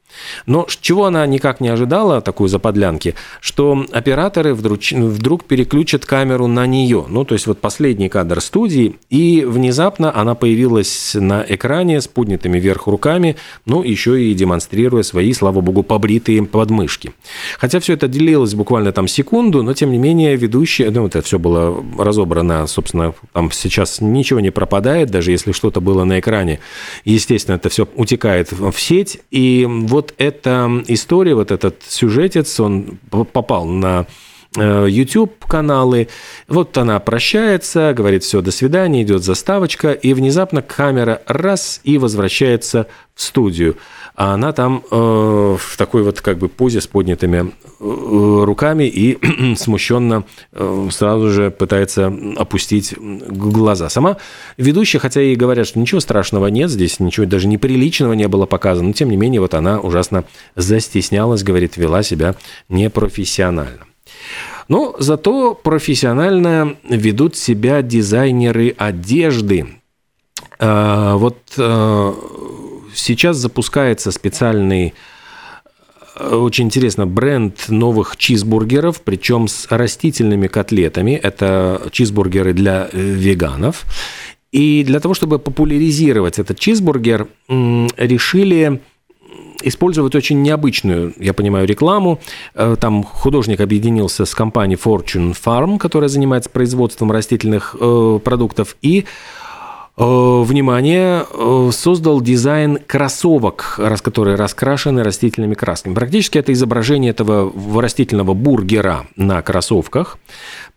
Но 0.46 0.66
чего 0.80 1.06
она 1.06 1.26
никак 1.26 1.60
не 1.60 1.68
ожидала, 1.68 2.20
такой 2.20 2.48
заподлянки, 2.48 3.14
что 3.40 3.86
операторы 3.92 4.54
вдруг, 4.54 4.80
вдруг 4.90 5.44
переключат 5.44 6.04
камеру 6.06 6.46
на 6.46 6.66
нее. 6.66 7.04
Ну, 7.08 7.24
то 7.24 7.34
есть 7.34 7.46
вот 7.46 7.60
последний 7.60 8.08
кадр 8.08 8.40
студии, 8.40 8.96
и 9.10 9.44
внезапно 9.46 10.14
она 10.14 10.34
появилась 10.34 11.14
на 11.14 11.44
экране 11.48 12.00
с 12.00 12.08
поднятыми 12.08 12.58
вверх 12.58 12.86
руками, 12.86 13.36
ну, 13.66 13.82
еще 13.82 14.22
и 14.22 14.34
демонстрируя 14.34 15.02
свои, 15.02 15.32
слава 15.32 15.60
богу, 15.60 15.82
побритые 15.82 16.44
подмышки. 16.44 17.12
Хотя 17.58 17.80
все 17.80 17.94
это 17.94 18.08
делилось 18.08 18.54
буквально 18.54 18.92
там 18.92 19.08
секунду, 19.08 19.62
но 19.62 19.74
тем 19.74 19.92
не 19.92 19.98
менее 19.98 20.36
ведущая, 20.36 20.90
ну, 20.90 21.06
это 21.06 21.22
все 21.22 21.38
было 21.38 21.84
разобрано, 21.98 22.66
собственно, 22.66 23.14
там 23.32 23.50
сейчас 23.50 24.00
ничего 24.00 24.40
не 24.40 24.50
пропадает, 24.50 25.10
даже 25.10 25.30
если 25.30 25.52
что-то 25.52 25.80
было 25.80 26.04
на 26.04 26.20
экране, 26.20 26.60
естественно, 27.04 27.56
это 27.56 27.68
все 27.68 27.88
утекает 27.94 28.52
в 28.52 28.72
сеть, 28.78 29.20
и 29.30 29.66
вот 29.68 30.07
вот 30.08 30.14
эта 30.18 30.82
история, 30.86 31.34
вот 31.34 31.50
этот 31.50 31.82
сюжетец, 31.86 32.58
он 32.60 32.98
попал 33.10 33.66
на 33.66 34.06
э, 34.56 34.86
YouTube-каналы. 34.88 36.08
Вот 36.48 36.76
она 36.78 36.98
прощается, 37.00 37.92
говорит 37.94 38.24
все, 38.24 38.40
до 38.40 38.50
свидания, 38.50 39.02
идет 39.02 39.22
заставочка, 39.22 39.92
и 39.92 40.14
внезапно 40.14 40.62
камера 40.62 41.22
раз 41.26 41.80
и 41.84 41.98
возвращается 41.98 42.86
в 43.14 43.22
студию 43.22 43.76
а 44.18 44.34
она 44.34 44.52
там 44.52 44.82
э, 44.90 44.96
в 44.96 45.76
такой 45.76 46.02
вот 46.02 46.20
как 46.20 46.38
бы 46.38 46.48
позе 46.48 46.80
с 46.80 46.88
поднятыми 46.88 47.52
э, 47.78 48.42
руками 48.44 48.82
и 48.82 49.16
смущенно 49.56 50.24
э, 50.50 50.88
сразу 50.90 51.30
же 51.30 51.52
пытается 51.52 52.12
опустить 52.36 52.96
глаза. 52.98 53.88
Сама 53.88 54.16
ведущая, 54.56 54.98
хотя 54.98 55.22
и 55.22 55.36
говорят, 55.36 55.68
что 55.68 55.78
ничего 55.78 56.00
страшного 56.00 56.48
нет, 56.48 56.68
здесь 56.68 56.98
ничего 56.98 57.26
даже 57.26 57.46
неприличного 57.46 58.14
не 58.14 58.26
было 58.26 58.46
показано, 58.46 58.88
но 58.88 58.92
тем 58.92 59.08
не 59.08 59.16
менее 59.16 59.40
вот 59.40 59.54
она 59.54 59.78
ужасно 59.78 60.24
застеснялась, 60.56 61.44
говорит, 61.44 61.76
вела 61.76 62.02
себя 62.02 62.34
непрофессионально. 62.68 63.86
Но 64.66 64.96
зато 64.98 65.54
профессионально 65.54 66.74
ведут 66.82 67.36
себя 67.36 67.82
дизайнеры 67.82 68.74
одежды. 68.78 69.68
Э, 70.58 71.14
вот 71.14 71.38
э, 71.56 72.14
сейчас 72.98 73.36
запускается 73.36 74.10
специальный 74.10 74.94
э, 76.16 76.34
очень 76.34 76.66
интересно, 76.66 77.06
бренд 77.06 77.68
новых 77.68 78.16
чизбургеров, 78.16 79.00
причем 79.02 79.48
с 79.48 79.66
растительными 79.70 80.48
котлетами. 80.48 81.12
Это 81.12 81.88
чизбургеры 81.90 82.52
для 82.52 82.88
э, 82.92 83.00
веганов. 83.00 83.84
И 84.50 84.82
для 84.84 84.98
того, 85.00 85.14
чтобы 85.14 85.38
популяризировать 85.38 86.38
этот 86.38 86.58
чизбургер, 86.58 87.28
решили 87.48 88.80
использовать 89.60 90.14
очень 90.14 90.40
необычную, 90.40 91.12
я 91.18 91.34
понимаю, 91.34 91.66
рекламу. 91.66 92.20
Э, 92.54 92.76
там 92.80 93.02
художник 93.02 93.60
объединился 93.60 94.24
с 94.24 94.34
компанией 94.34 94.78
Fortune 94.82 95.36
Farm, 95.36 95.78
которая 95.78 96.08
занимается 96.08 96.48
производством 96.50 97.12
растительных 97.12 97.76
продуктов, 97.78 98.76
и 98.82 99.04
внимание, 100.04 101.24
э, 101.28 101.70
создал 101.72 102.20
дизайн 102.20 102.78
кроссовок, 102.86 103.80
которые 104.00 104.36
раскрашены 104.36 105.02
растительными 105.02 105.54
красками. 105.54 105.94
Практически 105.94 106.38
это 106.38 106.52
изображение 106.52 107.10
этого 107.10 107.52
растительного 107.80 108.34
бургера 108.34 109.06
на 109.16 109.42
кроссовках. 109.42 110.18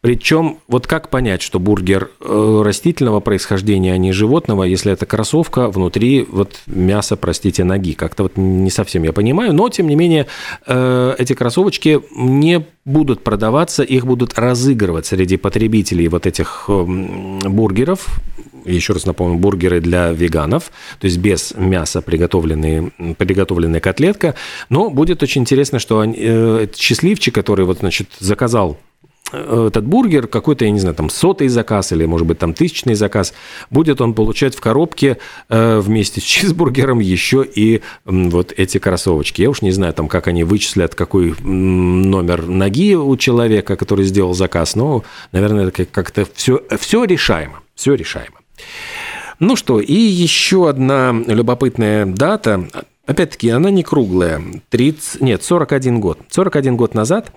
Причем, 0.01 0.57
вот 0.67 0.87
как 0.87 1.09
понять, 1.09 1.43
что 1.43 1.59
бургер 1.59 2.09
э, 2.19 2.61
растительного 2.65 3.19
происхождения, 3.19 3.93
а 3.93 3.97
не 3.97 4.11
животного, 4.11 4.63
если 4.63 4.91
это 4.91 5.05
кроссовка, 5.05 5.69
внутри 5.69 6.25
вот 6.27 6.59
мясо, 6.65 7.15
простите, 7.15 7.63
ноги. 7.63 7.93
Как-то 7.93 8.23
вот 8.23 8.35
не 8.35 8.71
совсем 8.71 9.03
я 9.03 9.13
понимаю, 9.13 9.53
но, 9.53 9.69
тем 9.69 9.87
не 9.87 9.95
менее, 9.95 10.25
эти 10.65 11.33
кроссовочки 11.33 12.01
не 12.15 12.65
будут 12.83 13.23
продаваться, 13.23 13.83
их 13.83 14.07
будут 14.07 14.37
разыгрывать 14.37 15.05
среди 15.05 15.37
потребителей 15.37 16.07
вот 16.07 16.25
этих 16.25 16.65
бургеров, 16.67 18.07
еще 18.65 18.93
раз 18.93 19.05
напомню, 19.05 19.37
бургеры 19.37 19.81
для 19.81 20.11
веганов, 20.11 20.71
то 20.99 21.05
есть 21.05 21.17
без 21.17 21.53
мяса 21.55 22.01
приготовленные, 22.01 22.91
приготовленная 23.17 23.79
котлетка. 23.79 24.35
Но 24.69 24.89
будет 24.89 25.23
очень 25.23 25.41
интересно, 25.41 25.79
что 25.79 25.99
они, 25.99 26.15
э, 26.17 26.67
счастливчик, 26.75 27.33
который 27.33 27.65
вот, 27.65 27.79
значит, 27.79 28.09
заказал 28.19 28.71
э, 28.73 28.90
этот 29.31 29.85
бургер, 29.85 30.27
какой-то, 30.27 30.65
я 30.65 30.71
не 30.71 30.79
знаю, 30.79 30.95
там 30.95 31.09
сотый 31.09 31.47
заказ 31.47 31.91
или, 31.91 32.05
может 32.05 32.27
быть, 32.27 32.39
там 32.39 32.53
тысячный 32.53 32.95
заказ, 32.95 33.33
будет 33.69 34.01
он 34.01 34.13
получать 34.13 34.55
в 34.55 34.61
коробке 34.61 35.17
э, 35.49 35.79
вместе 35.79 36.21
с 36.21 36.23
чизбургером 36.31 36.99
еще 36.99 37.43
и 37.43 37.81
вот 38.05 38.53
эти 38.55 38.77
кроссовочки. 38.77 39.41
Я 39.41 39.49
уж 39.49 39.61
не 39.61 39.71
знаю, 39.71 39.93
там, 39.93 40.07
как 40.07 40.27
они 40.27 40.43
вычислят, 40.43 40.95
какой 40.95 41.35
номер 41.41 42.47
ноги 42.47 42.95
у 42.95 43.15
человека, 43.17 43.75
который 43.75 44.05
сделал 44.05 44.33
заказ, 44.33 44.75
но, 44.75 45.03
наверное, 45.31 45.71
как-то 45.71 46.27
все, 46.33 46.61
все 46.79 47.03
решаемо, 47.03 47.61
все 47.75 47.93
решаемо. 47.93 48.37
Ну 49.39 49.55
что, 49.55 49.79
и 49.79 49.93
еще 49.95 50.69
одна 50.69 51.11
любопытная 51.11 52.05
дата. 52.05 52.67
Опять-таки, 53.11 53.49
она 53.49 53.69
не 53.69 53.83
круглая. 53.83 54.41
30, 54.69 55.21
нет, 55.21 55.43
41 55.43 55.99
год. 55.99 56.19
41 56.29 56.75
год 56.75 56.93
назад 56.93 57.31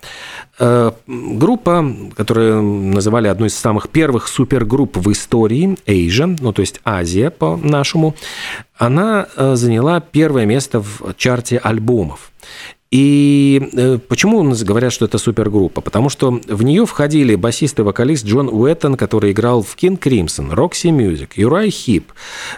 э, 0.58 0.92
группа, 1.06 1.84
которую 2.16 2.62
называли 2.62 3.28
одной 3.28 3.48
из 3.48 3.54
самых 3.54 3.88
первых 3.88 4.28
супергрупп 4.28 4.96
в 4.96 5.12
истории, 5.12 5.76
Asia, 5.86 6.36
ну 6.40 6.52
то 6.52 6.60
есть 6.62 6.80
Азия 6.84 7.30
по-нашему, 7.30 8.14
она 8.76 9.26
э, 9.36 9.54
заняла 9.56 10.00
первое 10.00 10.46
место 10.46 10.80
в 10.80 11.14
чарте 11.16 11.58
альбомов. 11.58 12.30
И 12.94 13.70
э, 13.72 13.98
почему 14.06 14.38
у 14.38 14.44
нас 14.44 14.62
говорят, 14.62 14.92
что 14.92 15.06
это 15.06 15.18
супергруппа? 15.18 15.80
Потому 15.80 16.08
что 16.08 16.30
в 16.30 16.62
нее 16.62 16.86
входили 16.86 17.34
басист 17.34 17.80
и 17.80 17.82
вокалист 17.82 18.24
Джон 18.24 18.48
Уэттон, 18.48 18.96
который 18.96 19.32
играл 19.32 19.64
в 19.64 19.74
King 19.74 19.98
Crimson, 19.98 20.54
Roxy 20.54 20.96
Music, 20.96 21.30
Юрай 21.34 21.70
Хип 21.70 22.12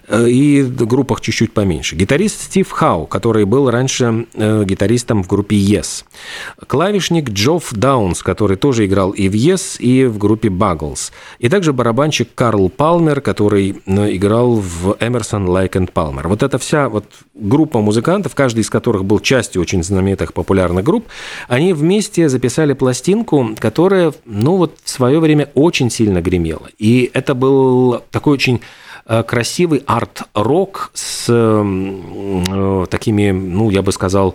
э, 0.09 0.29
и 0.29 0.61
в 0.61 0.87
группах 0.87 1.23
чуть-чуть 1.23 1.55
поменьше. 1.55 1.97
Гитарист 1.97 2.39
Стив 2.39 2.71
Хау, 2.71 3.07
который 3.07 3.47
был 3.47 3.71
раньше 3.71 4.27
э, 4.35 4.65
гитаристом 4.67 5.23
в 5.25 5.27
группе 5.27 5.57
Yes. 5.57 6.05
Клавишник 6.67 7.31
Джофф 7.31 7.73
Даунс, 7.73 8.23
который 8.23 8.59
тоже 8.59 8.85
играл 8.85 9.13
и 9.13 9.31
в 9.31 9.33
Yes, 9.33 9.79
и 9.79 10.05
в 10.05 10.19
группе 10.19 10.51
Buggles. 10.51 11.13
И 11.39 11.49
также 11.49 11.73
барабанщик 11.73 12.29
Карл 12.35 12.69
Палмер, 12.69 13.23
который 13.23 13.71
играл 13.87 14.57
в 14.57 14.99
Emerson, 15.01 15.47
Lake 15.47 15.73
and 15.73 15.91
Palmer. 15.95 16.29
Вот 16.29 16.43
эта 16.43 16.59
вся 16.59 16.91
вот 16.91 17.07
группа 17.35 17.81
музыкантов, 17.81 18.35
каждый 18.35 18.61
из 18.61 18.69
которых 18.69 19.07
был 19.07 19.21
частью 19.21 19.63
очень 19.63 19.83
знаменитой 19.83 20.26
90-х 20.27 20.33
популярных 20.33 20.85
групп, 20.85 21.07
они 21.49 21.73
вместе 21.73 22.29
записали 22.29 22.73
пластинку, 22.73 23.51
которая, 23.59 24.13
ну 24.25 24.57
вот, 24.57 24.75
в 24.83 24.91
свое 24.91 25.21
время 25.21 25.51
очень 25.55 25.91
сильно 25.91 26.21
гремела. 26.21 26.69
И 26.79 27.11
это 27.15 27.35
был 27.35 28.03
такой 28.11 28.35
очень 28.35 28.61
э, 29.07 29.23
красивый 29.23 29.83
арт-рок 29.87 30.91
с 30.95 31.27
э, 31.29 32.87
такими, 32.91 33.31
ну, 33.31 33.71
я 33.71 33.83
бы 33.83 33.93
сказал, 33.93 34.35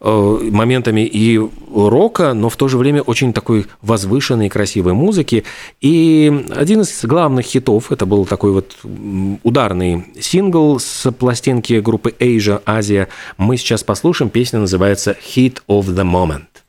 моментами 0.00 1.06
и 1.06 1.40
рока, 1.74 2.32
но 2.32 2.48
в 2.48 2.56
то 2.56 2.68
же 2.68 2.78
время 2.78 3.02
очень 3.02 3.32
такой 3.32 3.66
возвышенной 3.82 4.46
и 4.46 4.48
красивой 4.48 4.92
музыки. 4.92 5.44
И 5.80 6.44
один 6.50 6.82
из 6.82 7.04
главных 7.04 7.46
хитов, 7.46 7.90
это 7.90 8.06
был 8.06 8.26
такой 8.26 8.52
вот 8.52 8.76
ударный 9.42 10.04
сингл 10.20 10.78
с 10.78 11.10
пластинки 11.12 11.80
группы 11.80 12.14
Asia, 12.18 12.62
Азия. 12.64 13.08
Мы 13.36 13.56
сейчас 13.56 13.82
послушаем, 13.82 14.30
песня 14.30 14.60
называется 14.60 15.16
«Hit 15.34 15.62
of 15.68 15.86
the 15.86 16.04
Moment». 16.04 16.67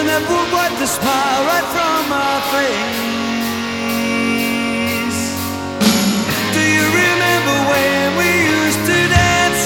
And 0.00 0.08
that 0.08 0.24
would 0.32 0.48
wipe 0.48 0.72
the 0.80 0.88
smile 0.88 1.42
right 1.44 1.68
from 1.76 2.08
my 2.08 2.40
face. 2.56 3.04
Do 6.56 6.62
you 6.64 6.86
remember 6.88 7.56
when 7.68 8.16
we 8.16 8.28
used 8.48 8.80
to 8.80 8.96
dance? 8.96 9.62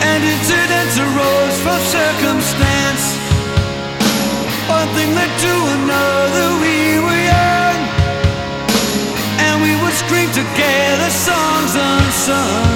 And 0.00 0.24
incidents 0.24 0.96
arose 0.96 1.56
from 1.60 1.76
circumstance. 1.92 3.04
One 4.64 4.88
thing 4.96 5.12
led 5.12 5.28
to 5.28 5.54
another, 5.76 6.46
we 6.64 7.04
were 7.04 7.20
young 7.36 7.80
and 9.44 9.60
we 9.60 9.76
would 9.76 9.92
scream 9.92 10.32
together 10.32 11.12
songs 11.12 11.76
unsung. 11.76 12.69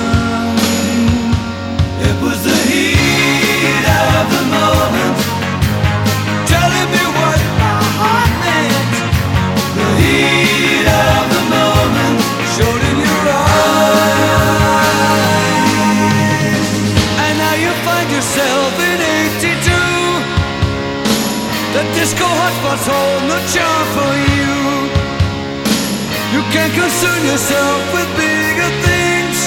Concern 26.85 27.25
yourself 27.25 27.81
with 27.95 28.09
bigger 28.15 28.71
things. 28.85 29.39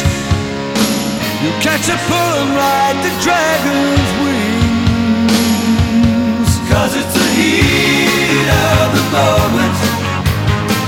You 1.43 1.51
catch 1.61 1.85
a 1.87 1.97
pull 2.09 2.33
and 2.41 2.51
ride 2.57 2.97
the 3.05 3.13
dragon's 3.25 4.11
wings. 4.25 4.57
Cause 6.71 6.93
it's 6.99 7.13
the 7.13 7.29
heat 7.37 8.47
of 8.73 8.87
the 8.97 9.05
moment. 9.17 9.77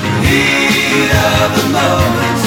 The 0.02 0.30
heat 0.34 1.12
of 1.38 1.50
the 1.60 1.68
moment. 1.70 2.39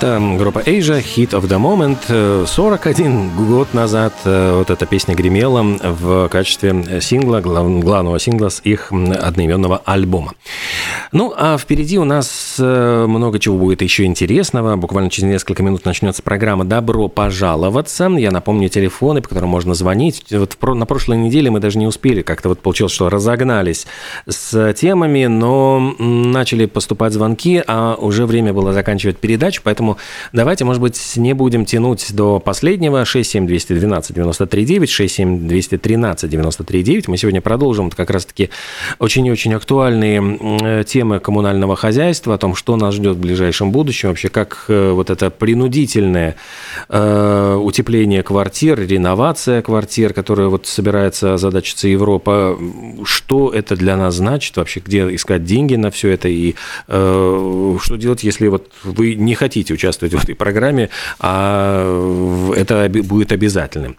Это 0.00 0.18
группа 0.38 0.60
Asia, 0.60 0.98
Hit 0.98 1.32
of 1.32 1.42
the 1.42 1.58
Moment. 1.58 2.46
41 2.46 3.36
год 3.36 3.74
назад 3.74 4.14
э, 4.24 4.54
вот 4.56 4.70
эта 4.70 4.86
песня 4.86 5.14
гремела 5.14 5.62
в 5.62 6.26
качестве 6.30 7.02
сингла, 7.02 7.40
главного 7.40 8.18
сингла 8.18 8.48
с 8.48 8.62
их 8.64 8.92
одноименного 8.92 9.82
альбома. 9.84 10.32
Ну, 11.12 11.34
а 11.36 11.58
впереди 11.58 11.98
у 11.98 12.04
нас 12.04 12.56
э, 12.58 13.04
много 13.06 13.38
чего 13.38 13.58
будет 13.58 13.82
еще 13.82 14.04
интересного. 14.04 14.76
Буквально 14.76 15.10
через 15.10 15.28
несколько 15.28 15.62
минут 15.62 15.84
начнется 15.84 16.22
программа 16.22 16.64
«Добро 16.64 17.08
пожаловаться». 17.08 18.06
Я 18.06 18.30
напомню 18.30 18.70
телефоны, 18.70 19.20
по 19.20 19.28
которым 19.28 19.50
можно 19.50 19.74
звонить. 19.74 20.24
Вот 20.30 20.56
на 20.62 20.86
прошлой 20.86 21.18
неделе 21.18 21.50
мы 21.50 21.60
даже 21.60 21.78
не 21.78 21.86
успели. 21.86 22.22
Как-то 22.22 22.48
вот 22.48 22.60
получилось, 22.60 22.92
что 22.92 23.10
разогнались 23.10 23.86
с 24.26 24.72
темами, 24.72 25.26
но 25.26 25.94
начали 25.98 26.64
поступать 26.64 27.12
звонки, 27.12 27.62
а 27.66 27.96
уже 27.96 28.24
время 28.24 28.54
было 28.54 28.72
заканчивать 28.72 29.18
передачу, 29.18 29.60
поэтому 29.62 29.89
Поэтому 29.90 29.96
давайте, 30.32 30.64
может 30.64 30.82
быть, 30.82 31.16
не 31.16 31.32
будем 31.34 31.64
тянуть 31.64 32.14
до 32.14 32.38
последнего. 32.38 33.04
67212 33.04 34.14
93 34.14 34.64
9, 34.64 34.90
67213 34.90 36.30
93 36.30 36.82
9. 36.82 37.08
Мы 37.08 37.16
сегодня 37.16 37.40
продолжим 37.40 37.90
как 37.90 38.10
раз-таки 38.10 38.50
очень 38.98 39.26
и 39.26 39.30
очень 39.30 39.54
актуальные 39.54 40.84
темы 40.84 41.20
коммунального 41.20 41.76
хозяйства, 41.76 42.34
о 42.34 42.38
том, 42.38 42.54
что 42.54 42.76
нас 42.76 42.94
ждет 42.94 43.16
в 43.16 43.20
ближайшем 43.20 43.72
будущем, 43.72 44.08
вообще 44.10 44.28
как 44.28 44.64
э, 44.68 44.90
вот 44.92 45.10
это 45.10 45.30
принудительное 45.30 46.36
э, 46.88 47.58
утепление 47.60 48.22
квартир, 48.22 48.80
реновация 48.80 49.62
квартир, 49.62 50.12
которая 50.12 50.48
вот 50.48 50.66
собирается 50.66 51.36
задачиться 51.36 51.88
Европа, 51.88 52.58
что 53.04 53.50
это 53.50 53.76
для 53.76 53.96
нас 53.96 54.14
значит, 54.14 54.56
вообще 54.56 54.80
где 54.80 55.14
искать 55.14 55.44
деньги 55.44 55.76
на 55.76 55.90
все 55.90 56.10
это 56.10 56.28
и 56.28 56.54
э, 56.88 57.76
что 57.80 57.96
делать, 57.96 58.24
если 58.24 58.48
вот 58.48 58.70
вы 58.84 59.14
не 59.14 59.34
хотите 59.34 59.74
участвовать 59.80 60.14
в 60.14 60.22
этой 60.22 60.34
программе, 60.34 60.90
а 61.18 62.52
это 62.54 62.88
будет 62.88 63.32
обязательным. 63.32 63.96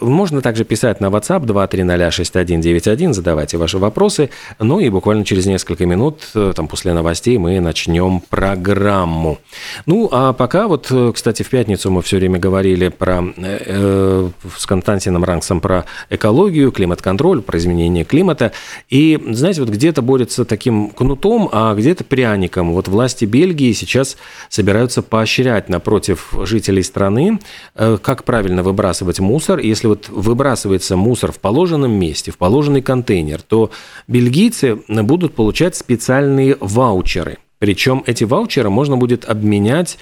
Можно 0.00 0.42
также 0.42 0.64
писать 0.64 1.00
на 1.00 1.06
WhatsApp 1.06 1.46
2306191, 1.46 3.12
задавайте 3.14 3.56
ваши 3.56 3.78
вопросы. 3.78 4.28
Ну 4.58 4.80
и 4.80 4.90
буквально 4.90 5.24
через 5.24 5.46
несколько 5.46 5.86
минут, 5.86 6.28
э, 6.34 6.52
там 6.54 6.68
после 6.68 6.92
новостей, 6.92 7.38
мы 7.38 7.60
начнем 7.60 8.20
программу. 8.28 9.38
Ну, 9.86 10.08
а 10.12 10.32
пока 10.32 10.68
вот, 10.68 10.88
э, 10.90 11.12
кстати, 11.14 11.42
в 11.42 11.48
пятницу 11.48 11.90
мы 11.90 12.02
все 12.02 12.18
время 12.18 12.38
говорили 12.38 12.88
про, 12.88 13.22
э, 13.36 14.28
с 14.58 14.66
Константином 14.66 15.24
Рангсом 15.24 15.60
про 15.60 15.84
экологию, 16.10 16.70
климат-контроль, 16.72 17.40
про 17.40 17.58
изменение 17.58 18.04
климата. 18.04 18.52
И, 18.90 19.18
знаете, 19.30 19.60
вот 19.60 19.70
где-то 19.70 20.02
борется 20.02 20.44
таким 20.44 20.90
кнутом, 20.90 21.48
а 21.52 21.74
где-то 21.74 22.04
пряником. 22.04 22.72
Вот 22.72 22.88
власти 22.88 23.24
Бельгии 23.24 23.72
сейчас 23.72 24.16
собираются 24.48 25.02
по 25.02 25.21
поощрять 25.22 25.68
напротив 25.68 26.34
жителей 26.42 26.82
страны, 26.82 27.38
э, 27.76 27.96
как 28.02 28.24
правильно 28.24 28.64
выбрасывать 28.64 29.20
мусор. 29.20 29.60
Если 29.60 29.86
вот 29.86 30.08
выбрасывается 30.08 30.96
мусор 30.96 31.30
в 31.30 31.38
положенном 31.38 31.92
месте, 31.92 32.32
в 32.32 32.38
положенный 32.38 32.82
контейнер, 32.82 33.40
то 33.40 33.70
бельгийцы 34.08 34.80
будут 34.88 35.36
получать 35.36 35.76
специальные 35.76 36.56
ваучеры. 36.58 37.38
Причем 37.60 38.02
эти 38.06 38.24
ваучеры 38.24 38.68
можно 38.68 38.96
будет 38.96 39.24
обменять 39.24 39.96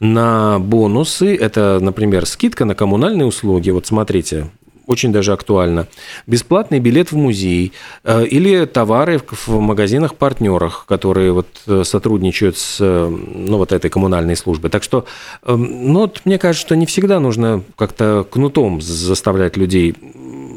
на 0.00 0.58
бонусы. 0.58 1.36
Это, 1.36 1.78
например, 1.78 2.24
скидка 2.24 2.64
на 2.64 2.74
коммунальные 2.74 3.26
услуги. 3.26 3.68
Вот 3.68 3.86
смотрите, 3.86 4.50
очень 4.92 5.12
даже 5.12 5.32
актуально. 5.32 5.88
Бесплатный 6.26 6.78
билет 6.78 7.12
в 7.12 7.16
музей 7.16 7.72
э, 8.04 8.26
или 8.26 8.66
товары 8.66 9.20
в 9.30 9.48
магазинах-партнерах, 9.58 10.84
которые 10.86 11.32
вот 11.32 11.48
э, 11.66 11.82
сотрудничают 11.84 12.58
с 12.58 12.78
э, 12.80 13.08
ну, 13.08 13.56
вот 13.56 13.72
этой 13.72 13.90
коммунальной 13.90 14.36
службой. 14.36 14.70
Так 14.70 14.82
что, 14.82 15.06
ну, 15.46 16.00
вот, 16.00 16.20
мне 16.24 16.38
кажется, 16.38 16.66
что 16.66 16.76
не 16.76 16.86
всегда 16.86 17.18
нужно 17.20 17.62
как-то 17.76 18.26
кнутом 18.30 18.80
заставлять 18.80 19.56
людей 19.56 19.96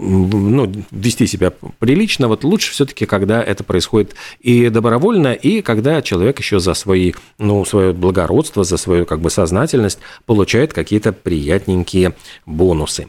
ну, 0.06 0.72
вести 0.92 1.28
себя 1.28 1.52
прилично, 1.80 2.28
вот 2.28 2.44
лучше 2.44 2.72
все-таки, 2.72 3.06
когда 3.06 3.42
это 3.42 3.64
происходит 3.64 4.16
и 4.40 4.70
добровольно, 4.70 5.34
и 5.34 5.62
когда 5.62 6.02
человек 6.02 6.40
еще 6.40 6.60
за 6.60 6.74
свои, 6.74 7.14
ну, 7.38 7.66
свое 7.66 7.94
благородство, 7.94 8.64
за 8.64 8.78
свою 8.78 9.06
как 9.06 9.20
бы 9.20 9.30
сознательность 9.30 10.00
получает 10.26 10.74
какие-то 10.74 11.14
приятненькие 11.14 12.14
бонусы. 12.46 13.08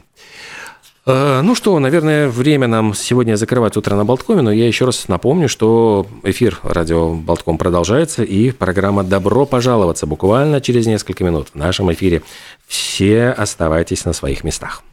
Э, 1.07 1.39
ну 1.41 1.55
что, 1.55 1.79
наверное, 1.79 2.27
время 2.27 2.67
нам 2.67 2.93
сегодня 2.93 3.37
закрывать 3.37 3.77
утро 3.77 3.95
на 3.95 4.03
Болткоме, 4.03 4.41
но 4.41 4.51
я 4.51 4.67
еще 4.67 4.83
раз 4.83 5.07
напомню, 5.07 5.47
что 5.47 6.05
эфир 6.23 6.59
радио 6.63 7.13
Болтком 7.13 7.57
продолжается, 7.57 8.23
и 8.23 8.51
программа 8.51 9.05
«Добро 9.05 9.45
пожаловаться» 9.45 10.05
буквально 10.05 10.59
через 10.59 10.85
несколько 10.85 11.23
минут 11.23 11.47
в 11.53 11.55
нашем 11.55 11.93
эфире. 11.93 12.23
Все 12.67 13.29
оставайтесь 13.29 14.03
на 14.03 14.11
своих 14.11 14.43
местах. 14.43 14.83